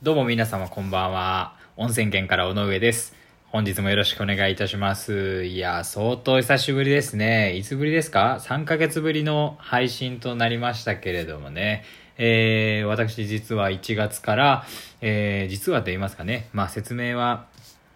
[0.00, 1.56] どうも皆様こんばんは。
[1.76, 3.16] 温泉県から尾上です。
[3.48, 5.42] 本日もよろしくお願いいたします。
[5.44, 7.56] いや、相当久しぶりですね。
[7.56, 11.82] いつぶりですか ?3 ヶ月ぶりの配信となりましたけれどもね。
[12.16, 14.64] えー、私実は1月から、
[15.00, 16.48] えー、実はと言いますかね。
[16.52, 17.48] まあ説明は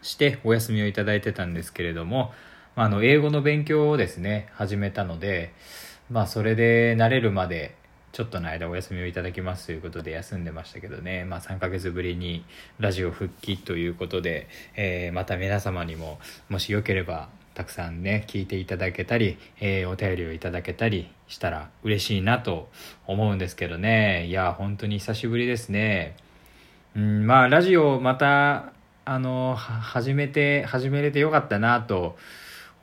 [0.02, 2.32] してお休みをいただいてたんですけれども、
[2.74, 5.52] まあ、あの、英語の勉強をですね、始めたので、
[6.10, 7.76] まあそれで慣れるまで、
[8.12, 12.44] ちょっとの間お休みをいただきますということで休んでましたけどね、まあ、3ヶ月ぶりに
[12.78, 16.18] ラジオ復帰ということで、えーまた皆様にも
[16.50, 22.68] もしよければたくさんね聞いていただけたり、えーお便りをいただけたりしたら嬉しいなと
[23.06, 24.26] 思うんですけどね。
[24.26, 26.16] いや本当に久しぶりですね。
[26.94, 28.74] うんまあラジオまた
[29.06, 32.18] あの始めて始めれてよかったなと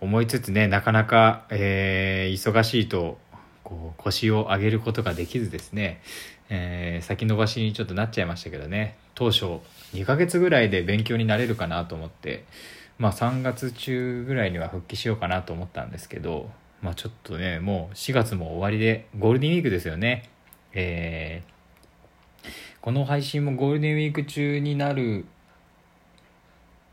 [0.01, 3.19] 思いつつねなかなか、えー忙しいと
[3.63, 6.01] こう腰を上げることができずですね、
[6.49, 9.45] えー先延ばしにちょっとなっちゃいましたけどね当初
[9.93, 12.45] 2ヶ月ぐらいで勉強になれるかなと思って
[12.97, 16.49] まあ3月中ぐらいには復帰しようかなと思ったんですけど
[16.81, 20.29] まあちょっとねもう4月も終わりでゴールデンウィークですよね
[20.73, 21.59] えー
[22.81, 25.25] この配信もゴールデンウィーク中になる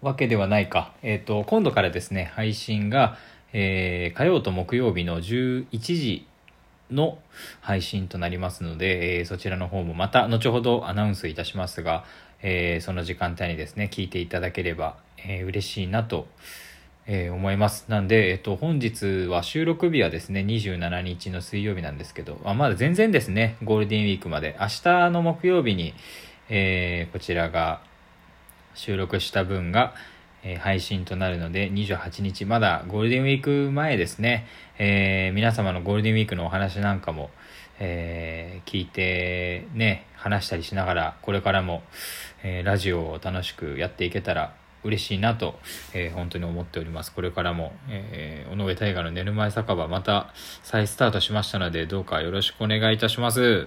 [0.02, 0.92] わけではないか。
[1.02, 3.16] えっ、と、今度からですね、配信が、
[3.52, 6.26] えー火曜と木曜日の11時
[6.90, 7.18] の
[7.60, 12.04] 配信となりますので、えーそちらの方もまた後ほどアナウンスいたしますが、
[12.42, 16.26] えーその時間帯にですね、聞いていただければ、えー嬉しいなと、
[17.08, 17.86] え思います。
[17.88, 24.56] なんで、えっ、と、本日は収録日はですね、27日の水曜日なんですけど、あまだ全然ですね、ゴールデンウィークまで。
[24.60, 25.94] 明日の木曜日に、
[26.48, 27.80] えこちらが
[28.74, 29.94] 収録した分が、
[30.48, 34.46] え配信となるので28日まだゴールデンウィーク前ですね、
[34.78, 37.30] えー皆様のゴールデンウィークのお話なんかも、
[37.80, 41.82] えー聞いてね話したりしながらこれからも、
[42.44, 45.58] えーラジオを楽しくやっていけたら嬉しいなと、
[45.94, 47.12] えー本当に思っております。
[47.12, 50.32] これからも、えー尾上大河の寝る前酒場また
[50.62, 53.66] 再スタートしましたのでどうかよろしくお願いいたします。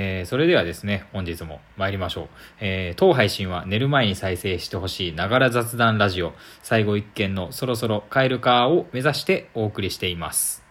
[0.00, 2.28] えーそれではですね、本日も参りましょう。
[2.60, 10.62] えー当配信は寝る前に再生してほしいながら雑談ラジオ、最後一件のそろそろ帰るかを目指してお送りしています。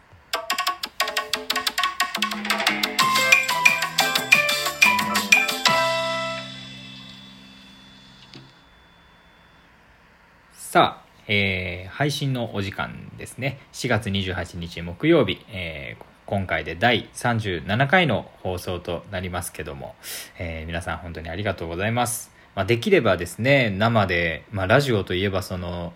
[10.53, 13.59] さあ、えー配信のお時間ですね。
[13.73, 19.95] 4月28日木曜日、えー今回で第37回の放送となりますけども、
[20.38, 22.31] えー皆さん本当にありがとうございます。
[22.53, 25.93] まあ、できればですね、生で、まあ、ラジオといえばその、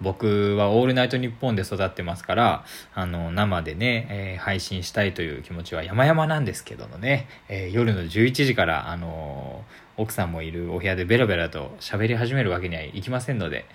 [0.00, 2.64] 僕はオールナイトニッポンで育ってますから、
[2.94, 13.66] あの、生でね、えー配信したいという気持ちは山々なんですけどもね、えー夜の11時から、あのー奥さんもいるお部屋でベラベラと喋り始めるわけにはいきませんので、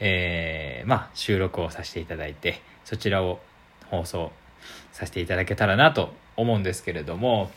[0.00, 3.40] えまあ、収録をさせていただいて、そちらを
[3.90, 4.32] 放送
[4.92, 7.50] させていただけたらなと思うんですけれども、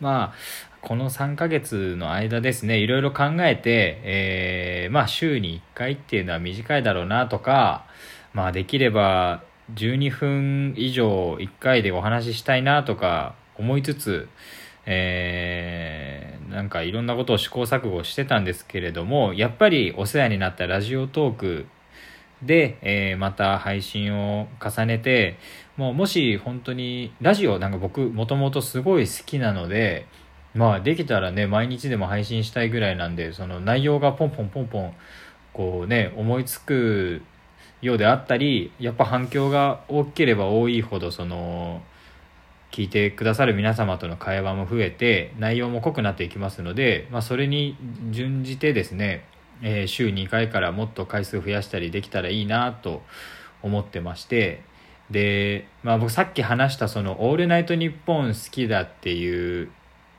[0.00, 7.86] まあ、この3ヶ月の間ですね、いろいろ考えて、えーまあ、週に1回っていうのは短いだろうなとか、
[8.32, 9.42] まあ、できれば
[9.74, 14.28] 12分以上1回でお話ししたいなとか思いつつ、
[14.84, 21.66] えーなんかいろんなことを試行錯誤してたんですけれども、やっぱりお世話になったラジオトーク
[22.42, 25.38] で、えーまた配信を重ねて、
[25.76, 30.06] もうもし本当に、ラジオなんか僕もともとすごい好きなので、
[30.54, 34.94] まあできたらね、毎日でも配信したいぐらいなんで、その内容がポンポンポンポン、
[35.52, 37.22] こうね、思いつく
[37.82, 41.82] ようであったり、やっぱ反響が大きければ多いほど、その、
[42.70, 47.76] 聞いてくださる皆様との会話も増えて内容も濃くなっていきますので、まあ、それに
[48.10, 49.24] 準じてですね、
[49.62, 53.02] えー週2回からもっと回数増やしたりできたらいいなと
[53.62, 54.62] 思ってまして
[55.10, 59.70] で、まあ、僕さっき話したその「オールナイトニッポン」好きだっていう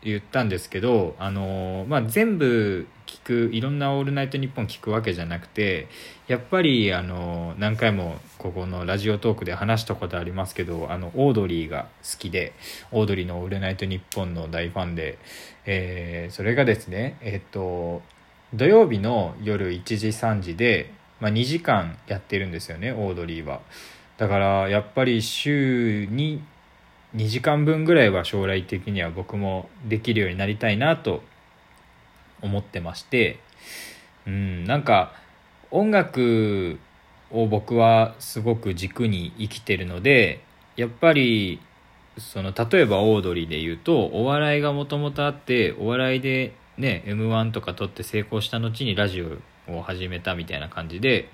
[0.03, 5.87] 言ったんですけど、あのまあ、全部聞くいろんな「オールナイトニッポン」聞くわけじゃなくて
[6.27, 12.53] やっぱりあの何回もここのラジオトークで話したことありますけどあのオードリーが好きで
[12.91, 15.17] オードリーの「オールナイトニッポン」の大ファンで、
[15.65, 18.01] えーそれがですねえっと
[18.53, 23.61] 土曜日の夜1時3時で、まあ、2時間やってるんですよねオードリーは。
[24.17, 26.41] だからやっぱり週に
[27.15, 31.23] 2時間分ぐらいは将来的には僕もできるようになりたいなと
[32.41, 33.39] 思ってまして
[34.25, 35.13] うんなんか
[35.71, 36.79] 音楽
[37.31, 40.41] を僕はすごく軸に生きてるので
[40.75, 41.59] やっぱり
[42.17, 51.29] その例えばオードリーで言うとお笑いがもともとあってお笑いでね m 1とか取って成功した後にラジオを始めたみたいな感じで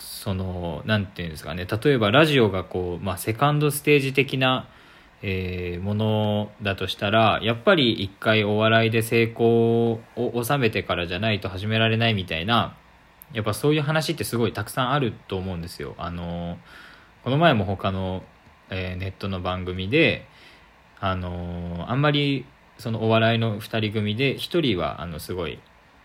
[0.00, 4.68] その何て言うんですかね例えばラジオがこう、まあ、セカンドステージ的な、
[5.22, 12.76] えー、ものだとしたらやっぱり一回お笑いで成功を収めてからじゃないと始められないみたいな
[13.32, 15.94] やっぱそういう話ってすごいたくさんあると思うんですよ。
[15.98, 16.58] あの
[17.24, 18.22] この前も他の、
[18.70, 20.26] えー、ネットの番組で
[20.98, 22.46] あのあんまり
[22.78, 25.58] そのお笑いの2人組で1人はあのすごい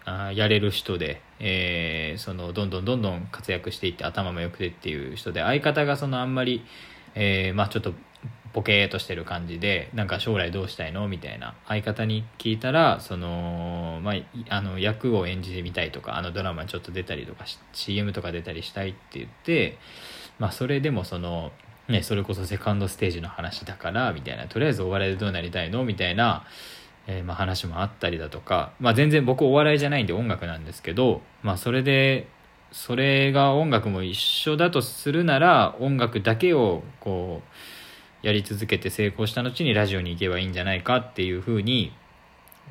[0.06, 6.64] あやれる人で、えー、そのどんどんどんどん活躍していって頭も良くてっていう人で相方がそのあんまり、
[7.16, 7.94] えー、まあ、ちょっと
[8.54, 14.16] ボケーとしてる感じでなんか将来どうしたいのみたいな相方に聞いたらその、まあ、
[14.50, 17.44] あの役を演じてみたいとかあのドラマにちょっと出たりとか
[17.74, 19.80] CM とか出たりしたいって言って、
[20.40, 21.52] まあ、それでもその、
[21.90, 26.46] ね、それこそセカンドステージの話だからみたいなとりあえずお笑いでどうなりたいのみたいな、
[27.08, 32.28] えー、まあ話もあったりだとか、まあ、全然僕お笑いじゃないんで音楽なんですけど、まあ、それで
[32.72, 37.42] それが音楽も一緒だとするなら音楽だけをこ
[38.24, 41.94] うやり続けて成功した後にラジオに行けばいいんじゃないかっていうふうに、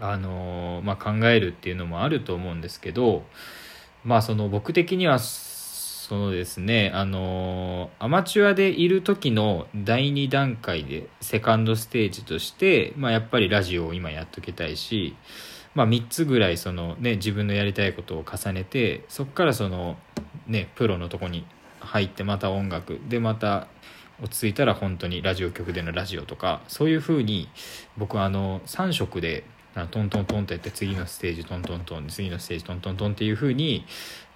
[0.01, 3.23] あのまあ、考えるっていうのもあると思うんですけど、
[4.03, 5.19] まあ、その僕的には
[6.03, 15.15] そのですね、あのアマチュアでいる時の第2段階でセカンドステージとして、まあ、やっぱりラジオを今やっときたいし、
[15.77, 19.97] まあ、3つぐらいその、ね、自分のやりたいことを重ねてそこからその、
[20.49, 21.47] ね、プロのとこに
[21.79, 23.69] 入ってまた音楽でまた
[24.21, 27.49] 落ち着いたら本当にラジオ局でのラジオとかそういうふうに
[27.97, 29.45] 僕はあの3色で
[29.91, 33.87] トントントンってやって次のステージトントントン次のステージトントントンっていうふうに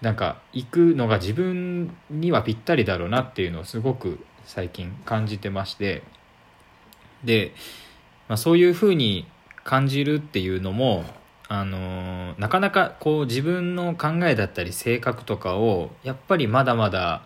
[0.01, 6.03] なんか行くのが自分にはぴったりだろうなっていうのをすごく最近感じてまして。
[7.25, 7.55] で、
[8.29, 9.27] まあ、そういうふうに
[9.65, 11.05] 感じるっていうのも
[11.49, 17.23] あのなかなかこう自分の考えだったり性格とかをやっぱりまだまだ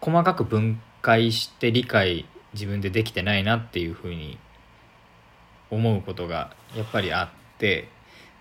[0.00, 4.38] 細かく分解して理解自分でできてないなっていうふうに
[5.70, 7.88] 思うことがやっぱりあって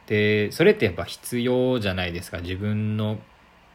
[0.07, 2.39] でそれってやっぱ必要じゃないですか。
[2.39, 3.19] 自分の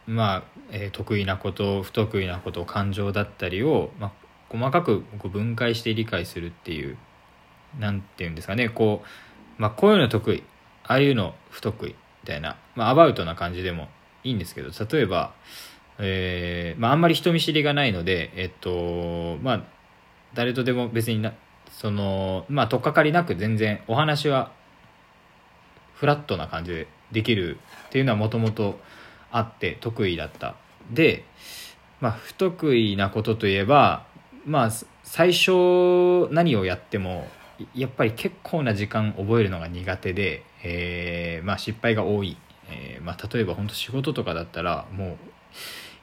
[0.05, 4.11] まあ、えー、得意なこと不得意なこと感情だったりを、まあ、
[4.49, 6.97] 細かくこう分解して理解するっていう
[7.79, 8.69] 何て言うんですかね。
[8.69, 10.43] こう、まあ、こういうの得意
[10.83, 11.95] ああいうの不得意み
[12.25, 13.87] たいな、まあ、アバウトな感じでも
[14.23, 15.33] いいんですけど例えば
[15.99, 19.63] えー、まあ、んまり人見知りがないので、えっと、まあ、
[20.33, 21.33] 誰とでも別にな、
[21.79, 24.51] その、まあ、とっかかりなく全然お話は
[25.95, 28.79] フラットな感じでできるっていうのはもともと
[29.31, 30.55] あって得意だった。
[30.91, 31.25] で、
[31.99, 34.05] まあ、不得意なことといえば、
[34.45, 34.71] まあ、
[35.03, 37.27] 最初何をやっても、
[37.75, 42.37] やっぱり結構な時間覚えるのが苦手で、えー、まあ、失敗が多い。
[42.69, 45.17] えー、まあ、例えば本当仕事とかだったらもう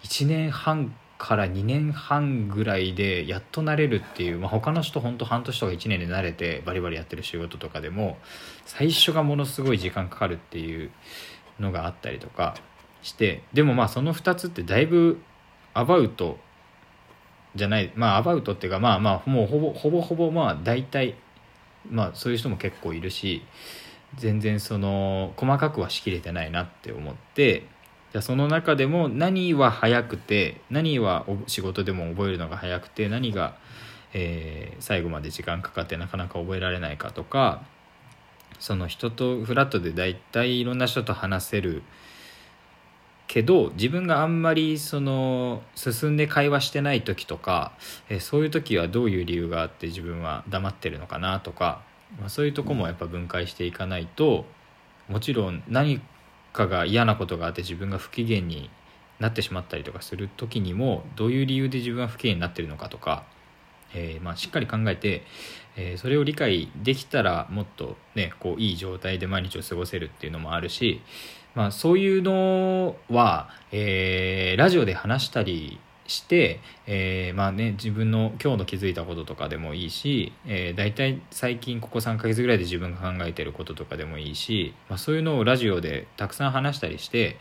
[0.04, 8.16] 1年半から2年半ぐらいでやっと慣れるっていう、まあ、他の人ほんと半年とか1年で慣れてバリバリやってる仕事とかでも
[8.64, 10.90] 最初がものすごい時間かかるっていう
[11.60, 12.54] のがあったりとか
[13.02, 15.20] してでもまあその2つってだいぶ
[15.74, 16.38] アバウト
[17.54, 21.16] じゃないまあアバウトっていうかまあまあもうほぼほぼほぼまあ大体
[21.90, 23.42] まあそういう人も結構いるし
[24.16, 27.66] 全然その細かくはしきれてないなって思って
[28.12, 33.56] じゃその中でも何は早くて何は仕事でも覚えるのが早くて何が、
[34.12, 37.62] えー、最後まで時間かかってなかなか覚えられないかとか
[38.58, 41.82] その人とフラットで大体いろんな人と話せる
[43.28, 47.72] けど自分があんまりその進んで会話してない時とか、
[48.08, 51.80] えー、そういう時はどういう理由があって自分は黙ってるのかなとか、
[52.18, 54.46] まあ、そういうとこもやっぱ分解していかないと
[55.08, 56.00] もちろん何
[56.52, 58.70] かが嫌なことがあって自分が不機嫌に
[59.18, 63.24] なってしまったりとかする時にもどういう理由で自分は不機嫌になってるのかとか、
[63.94, 65.22] えー、まあ、しっかり考えて、
[65.76, 71.02] えー、それを理解できたらもっと、ね、こういい状態で毎日を過ごせるっていうのもあるし、
[71.54, 75.78] まあ、そういうのは、えー、ラジオで話したり
[76.10, 87.38] して、えー、まあね自分の今日の気づいたこととかでもいいし、えー、大体最近ここ3ヶ月ぐらいで自分が考えてることとかでもいいし、まあ、そういうのをラジオでたくさん話したりして、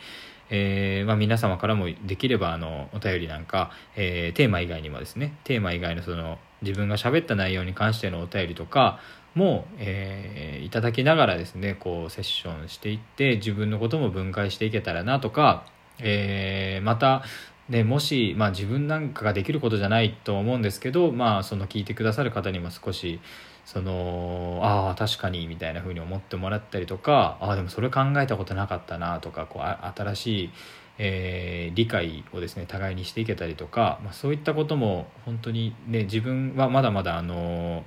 [0.52, 9.00] えーまあ、皆様からもできればあのお便りなんか、えー、テーマ以外にもですねテーマ以外のその自分が喋った内容に関してのお便りとか
[9.34, 15.66] も、えー、いただきながらですねこうセッションしていって自分のことも分解していけたらなとか、
[16.00, 17.24] えー、また
[17.70, 23.20] でもし、まあ、自分なんかができることじゃないと思うんですけど、まあ、その聞いてくださる方にも少し
[23.66, 30.50] そのああ確かにみたいな風に思ってもらったりとかああでもそれ考えたことなかったなとかこう新しい、
[30.98, 37.84] えー、理解をですね互いにしていけたりとか、まあ、そういったことも本当にね自分はまだまだあの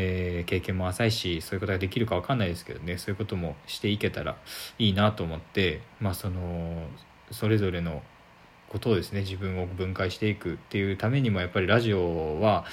[0.00, 4.36] えー、経験も浅いしそういうことができるか分かんないですけどねそういうこともしていけたら
[4.78, 6.86] いいなと思って、まあ、その
[7.32, 8.02] それぞれの
[8.68, 12.64] ことをですね自分を分解していくっていうためにもやっぱりラジオは、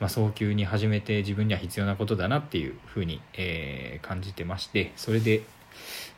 [0.00, 5.42] まあ、早急に始めて自分には必要なことだなっていうふうに、えー、感じてましてそれで、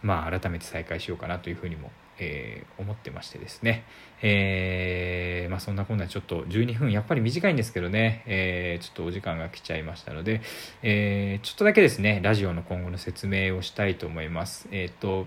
[0.03, 3.85] まあ、改めて再開しようかなというふうにも、えー、思ってましてですね、
[4.23, 10.41] えー、まあ、そんなこんなちょっと12分やっぱり短いんですけどね、えちょっとお時間が来ちゃいましたので、
[10.83, 14.69] えちょっとだけですねラジオの今後の説明をしたいと思います。
[14.73, 15.27] えっ、と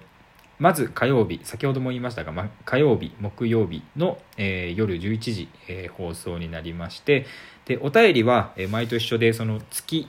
[0.61, 7.25] まず火曜日、先ほども言いましたが、ま、火曜日、木曜日の、えー、夜11時、えー、放送になりまして、
[7.65, 10.07] で、お便りは、えー、毎と一緒で、その月、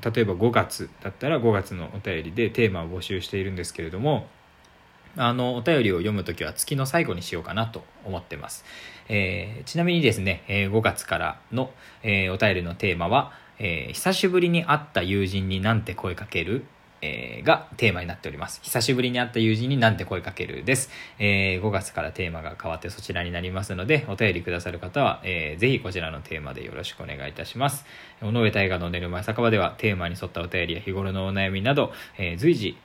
[0.00, 4.26] 例えば5月だったら5月のお便りでテーマを募集しているんですけれども、
[5.18, 8.64] あの、お便りを読むときは月の最後にしようかなと思ってます。
[9.10, 11.70] えー、ちなみにですね、えー、5月からの、
[12.02, 16.64] えー、お便りのテーマは、えー、久しぶりに会った友人になんて声かける
[17.04, 18.60] えー、がテーマになっております。
[18.62, 20.88] 久しぶりに会った友人になんて声かけるです。
[21.18, 27.84] えー、5月からテーマが変わってそちらになりますので、お便りくださる方は、えー、ぜひこちらのテーマでよろしくお願いいたします。
[28.22, 32.78] 尾上大河の寝る前酒場ではテーマに沿ったお便りや日頃のお悩みなど、えー、随時、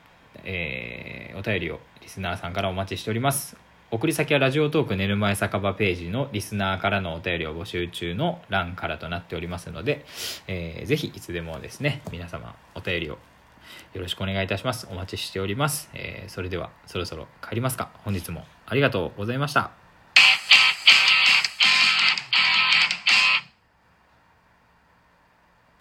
[0.43, 3.55] えー、お便りをリスナーさんからお待ちしております。
[3.91, 10.05] 送り先はラジオトーク寝る前酒場ページのリスナーからのお便りを募集中の欄からとなっておりますので、
[10.47, 13.17] えー、ぜひいつでもですね、皆様お便りを
[13.93, 14.87] よろしくお願いいたします。
[14.91, 15.89] お待ちしております。
[15.93, 17.89] えー、それではそろそろ帰りますか。
[18.03, 19.78] 本日もありがとうございました。